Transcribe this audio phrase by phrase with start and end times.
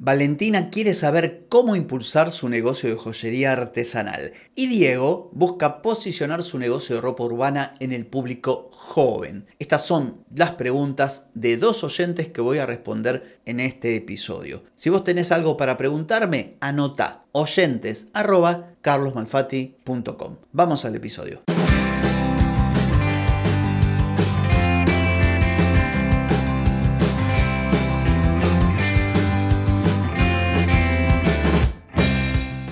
[0.00, 6.56] Valentina quiere saber cómo impulsar su negocio de joyería artesanal y Diego busca posicionar su
[6.60, 9.46] negocio de ropa urbana en el público joven.
[9.58, 14.62] Estas son las preguntas de dos oyentes que voy a responder en este episodio.
[14.76, 18.06] Si vos tenés algo para preguntarme, anota oyentes
[20.52, 21.42] Vamos al episodio.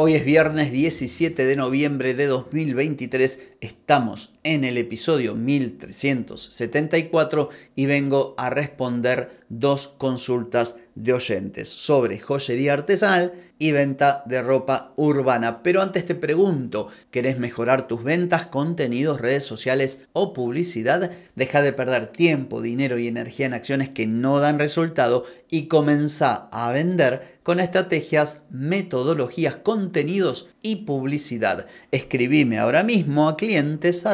[0.00, 8.36] Hoy es viernes 17 de noviembre de 2023, estamos en el episodio 1374 y vengo
[8.38, 15.64] a responder dos consultas de oyentes sobre joyería artesanal y venta de ropa urbana.
[15.64, 21.10] Pero antes te pregunto, ¿querés mejorar tus ventas, contenidos, redes sociales o publicidad?
[21.34, 26.48] Deja de perder tiempo, dinero y energía en acciones que no dan resultado y comenzá
[26.52, 31.66] a vender con estrategias, metodologías, contenidos y publicidad.
[31.92, 34.04] Escribime ahora mismo a clientes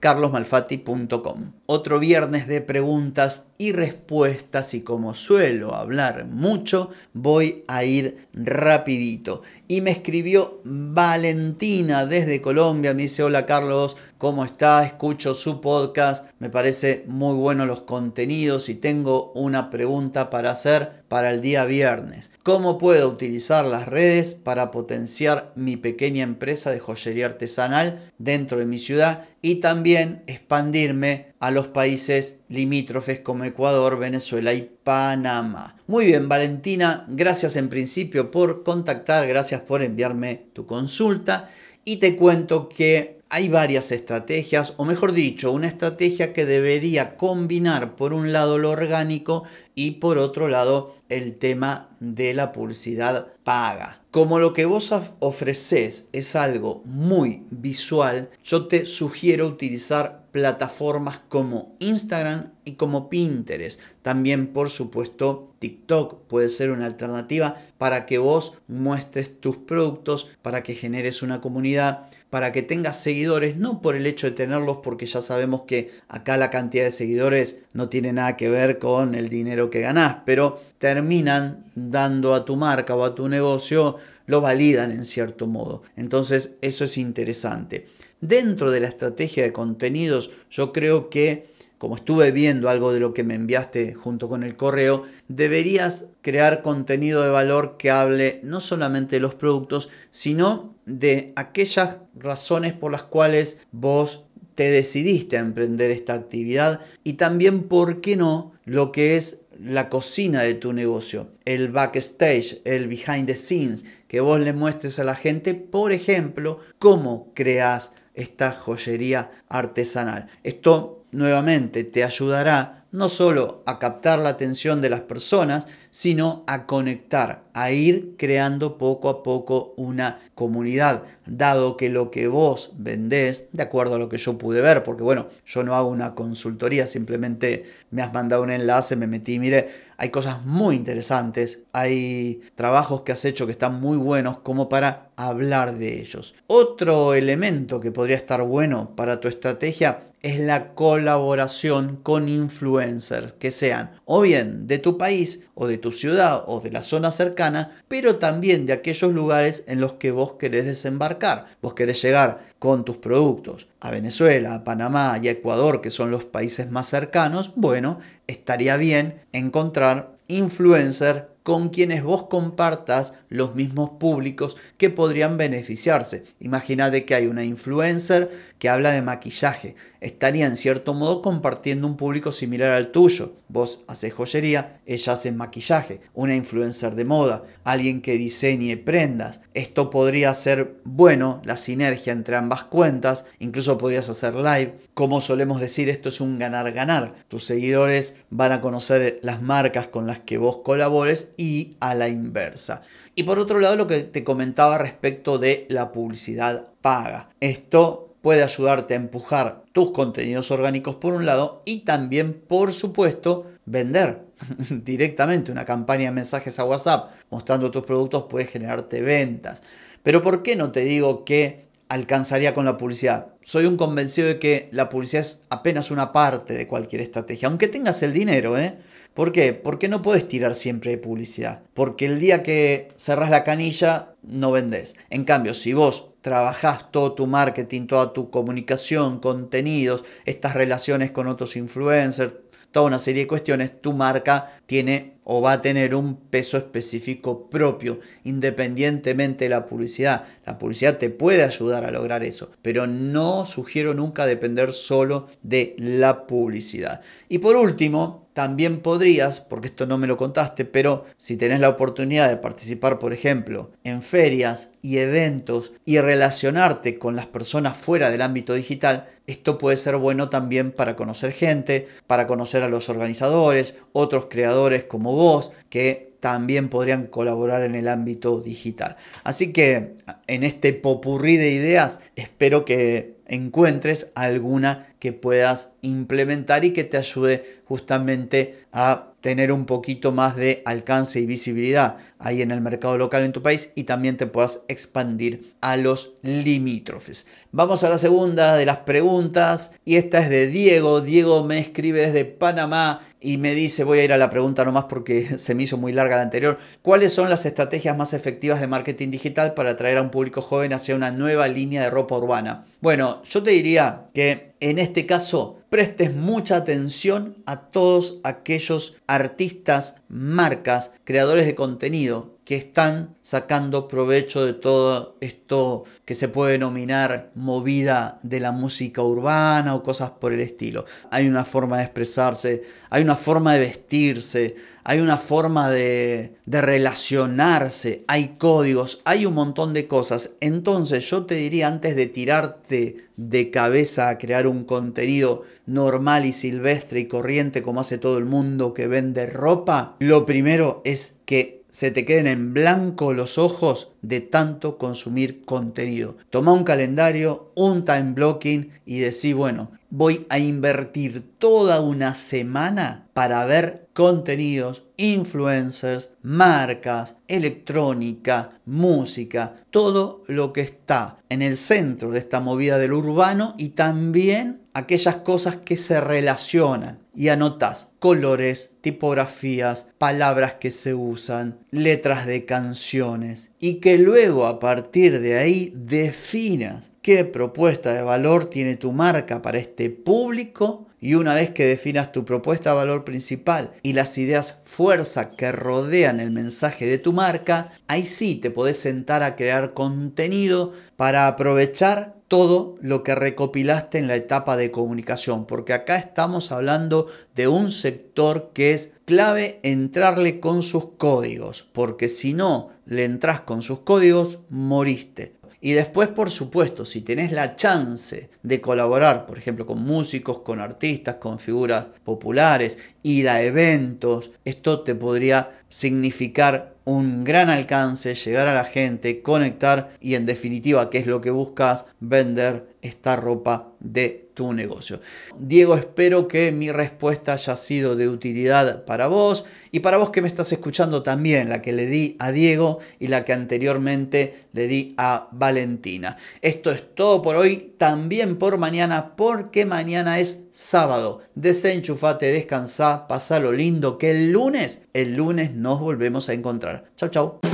[0.00, 1.52] carlosmalfatti.com.
[1.66, 9.42] Otro viernes de preguntas y respuestas y como suelo hablar mucho, voy a ir rapidito.
[9.68, 14.86] Y me escribió Valentina desde Colombia, me dice, hola Carlos, ¿cómo está?
[14.86, 21.02] Escucho su podcast, me parece muy bueno los contenidos y tengo una pregunta para hacer
[21.08, 22.30] para el día viernes.
[22.42, 28.64] ¿Cómo puedo utilizar las redes para potenciar mi pequeña empresa de joyería artesanal dentro de
[28.64, 35.76] mi ciudad y también expandirme a los países limítrofes como Ecuador, Venezuela y Panamá.
[35.86, 41.50] Muy bien, Valentina, gracias en principio por contactar, gracias por enviarme tu consulta
[41.84, 47.96] y te cuento que hay varias estrategias, o mejor dicho, una estrategia que debería combinar
[47.96, 49.42] por un lado lo orgánico
[49.74, 54.00] y por otro lado el tema de la publicidad paga.
[54.12, 61.74] Como lo que vos ofreces es algo muy visual, yo te sugiero utilizar plataformas como
[61.80, 63.80] Instagram y como Pinterest.
[64.02, 70.62] También, por supuesto, TikTok puede ser una alternativa para que vos muestres tus productos, para
[70.62, 75.06] que generes una comunidad, para que tengas seguidores, no por el hecho de tenerlos, porque
[75.06, 79.28] ya sabemos que acá la cantidad de seguidores no tiene nada que ver con el
[79.28, 84.90] dinero que ganás, pero terminan dando a tu marca o a tu negocio, lo validan
[84.90, 85.84] en cierto modo.
[85.94, 87.86] Entonces, eso es interesante.
[88.20, 91.53] Dentro de la estrategia de contenidos, yo creo que
[91.84, 96.62] como estuve viendo algo de lo que me enviaste junto con el correo, deberías crear
[96.62, 102.90] contenido de valor que hable no solamente de los productos, sino de aquellas razones por
[102.90, 104.24] las cuales vos
[104.54, 109.90] te decidiste a emprender esta actividad y también, ¿por qué no?, lo que es la
[109.90, 115.04] cocina de tu negocio, el backstage, el behind the scenes, que vos le muestres a
[115.04, 120.28] la gente, por ejemplo, cómo creas esta joyería artesanal.
[120.44, 126.66] Esto nuevamente te ayudará no solo a captar la atención de las personas, sino a
[126.66, 133.46] conectar, a ir creando poco a poco una comunidad, dado que lo que vos vendés,
[133.52, 136.88] de acuerdo a lo que yo pude ver, porque bueno, yo no hago una consultoría,
[136.88, 137.62] simplemente
[137.92, 143.12] me has mandado un enlace, me metí, mire, hay cosas muy interesantes, hay trabajos que
[143.12, 146.34] has hecho que están muy buenos como para hablar de ellos.
[146.48, 153.50] Otro elemento que podría estar bueno para tu estrategia es la colaboración con influencers que
[153.50, 157.82] sean o bien de tu país o de tu ciudad o de la zona cercana,
[157.88, 161.44] pero también de aquellos lugares en los que vos querés desembarcar.
[161.60, 166.10] Vos querés llegar con tus productos a Venezuela, a Panamá y a Ecuador, que son
[166.10, 173.90] los países más cercanos, bueno, estaría bien encontrar influencer con quienes vos compartas los mismos
[174.00, 176.24] públicos que podrían beneficiarse.
[176.40, 179.76] Imagínate que hay una influencer que habla de maquillaje.
[180.00, 183.34] Estaría en cierto modo compartiendo un público similar al tuyo.
[183.48, 186.00] Vos haces joyería, ella hace maquillaje.
[186.14, 189.42] Una influencer de moda, alguien que diseñe prendas.
[189.52, 193.26] Esto podría ser bueno, la sinergia entre ambas cuentas.
[193.38, 194.74] Incluso podrías hacer live.
[194.94, 197.14] Como solemos decir, esto es un ganar-ganar.
[197.28, 202.08] Tus seguidores van a conocer las marcas con las que vos colabores y a la
[202.08, 202.80] inversa.
[203.14, 207.28] Y por otro lado, lo que te comentaba respecto de la publicidad paga.
[207.40, 213.44] Esto puede ayudarte a empujar tus contenidos orgánicos por un lado y también, por supuesto,
[213.66, 214.22] vender
[214.70, 219.62] directamente una campaña de mensajes a WhatsApp mostrando tus productos puede generarte ventas.
[220.02, 223.26] Pero ¿por qué no te digo que alcanzaría con la publicidad?
[223.42, 227.68] Soy un convencido de que la publicidad es apenas una parte de cualquier estrategia, aunque
[227.68, 228.78] tengas el dinero, ¿eh?
[229.12, 229.52] ¿Por qué?
[229.52, 231.60] Porque no puedes tirar siempre de publicidad.
[231.74, 234.96] Porque el día que cerras la canilla, no vendes.
[235.10, 241.26] En cambio, si vos trabajás todo tu marketing, toda tu comunicación, contenidos, estas relaciones con
[241.26, 242.32] otros influencers,
[242.70, 247.48] toda una serie de cuestiones, tu marca tiene o va a tener un peso específico
[247.50, 250.24] propio, independientemente de la publicidad.
[250.46, 255.74] La publicidad te puede ayudar a lograr eso, pero no sugiero nunca depender solo de
[255.78, 257.00] la publicidad.
[257.28, 261.68] Y por último, también podrías, porque esto no me lo contaste, pero si tenés la
[261.68, 268.10] oportunidad de participar, por ejemplo, en ferias y eventos y relacionarte con las personas fuera
[268.10, 272.88] del ámbito digital, esto puede ser bueno también para conocer gente, para conocer a los
[272.88, 278.96] organizadores, otros creadores como vos, que también podrían colaborar en el ámbito digital.
[279.24, 286.72] Así que en este popurrí de ideas espero que encuentres alguna que puedas implementar y
[286.72, 292.50] que te ayude justamente a tener un poquito más de alcance y visibilidad ahí en
[292.50, 297.26] el mercado local en tu país y también te puedas expandir a los limítrofes.
[297.50, 301.00] Vamos a la segunda de las preguntas y esta es de Diego.
[301.00, 304.84] Diego me escribe desde Panamá y me dice, voy a ir a la pregunta nomás
[304.84, 308.66] porque se me hizo muy larga la anterior, ¿cuáles son las estrategias más efectivas de
[308.66, 312.66] marketing digital para atraer a un público joven hacia una nueva línea de ropa urbana?
[312.82, 319.96] Bueno, yo te diría que en este caso prestes mucha atención a todos aquellos artistas,
[320.08, 327.30] marcas, creadores de contenido que están sacando provecho de todo esto que se puede denominar
[327.34, 330.84] movida de la música urbana o cosas por el estilo.
[331.10, 336.60] Hay una forma de expresarse, hay una forma de vestirse, hay una forma de, de
[336.60, 340.30] relacionarse, hay códigos, hay un montón de cosas.
[340.40, 346.34] Entonces yo te diría antes de tirarte de cabeza a crear un contenido normal y
[346.34, 351.63] silvestre y corriente como hace todo el mundo que vende ropa, lo primero es que
[351.74, 356.16] se te queden en blanco los ojos de tanto consumir contenido.
[356.30, 363.08] Toma un calendario, un time blocking y decís, bueno, voy a invertir toda una semana
[363.12, 372.20] para ver contenidos, influencers, marcas, electrónica, música, todo lo que está en el centro de
[372.20, 379.86] esta movida del urbano y también aquellas cosas que se relacionan y anotas colores, tipografías,
[379.98, 386.90] palabras que se usan, letras de canciones y que luego a partir de ahí definas
[387.00, 392.12] qué propuesta de valor tiene tu marca para este público y una vez que definas
[392.12, 397.12] tu propuesta de valor principal y las ideas fuerza que rodean el mensaje de tu
[397.12, 403.96] marca, ahí sí te podés sentar a crear contenido para aprovechar todo lo que recopilaste
[403.98, 409.60] en la etapa de comunicación, porque acá estamos hablando de un sector que es clave
[409.62, 415.36] entrarle con sus códigos, porque si no le entras con sus códigos, moriste.
[415.64, 420.60] Y después, por supuesto, si tenés la chance de colaborar, por ejemplo, con músicos, con
[420.60, 428.46] artistas, con figuras populares, ir a eventos, esto te podría significar un gran alcance, llegar
[428.46, 431.86] a la gente, conectar y en definitiva, ¿qué es lo que buscas?
[431.98, 435.00] Vender esta ropa de tu negocio.
[435.38, 440.22] Diego, espero que mi respuesta haya sido de utilidad para vos y para vos que
[440.22, 444.66] me estás escuchando también, la que le di a Diego y la que anteriormente le
[444.66, 446.16] di a Valentina.
[446.42, 451.22] Esto es todo por hoy, también por mañana, porque mañana es sábado.
[451.34, 453.06] Desenchufate, descansa,
[453.40, 456.84] lo lindo, que el lunes, el lunes nos volvemos a encontrar.
[456.96, 457.53] Chau, chau.